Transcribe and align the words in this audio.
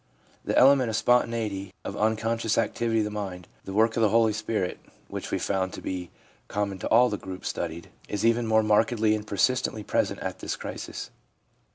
The 0.43 0.57
element 0.57 0.89
of 0.89 0.95
spontaneity, 0.95 1.75
of 1.85 1.95
unconscious 1.95 2.57
activity 2.57 3.01
of 3.01 3.05
the 3.05 3.11
mind— 3.11 3.47
the 3.65 3.71
i 3.71 3.75
work 3.75 3.95
of 3.95 4.01
the 4.01 4.09
Holy 4.09 4.33
Spirit'— 4.33 4.79
which 5.09 5.29
we 5.29 5.37
found 5.37 5.73
to 5.73 5.81
be 5.83 6.09
common 6.47 6.79
to 6.79 6.89
all 6.89 7.09
the 7.11 7.17
groups 7.19 7.49
studied, 7.49 7.89
is 8.09 8.25
even 8.25 8.47
more 8.47 8.63
markedly 8.63 9.13
and 9.13 9.27
persistently 9.27 9.83
present 9.83 10.19
at 10.21 10.39
this 10.39 10.55
crisis. 10.55 11.11